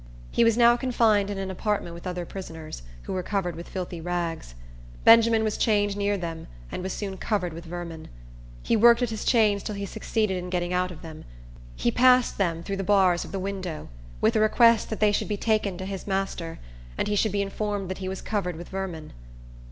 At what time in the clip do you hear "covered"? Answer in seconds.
3.21-3.55, 7.17-7.53, 18.23-18.55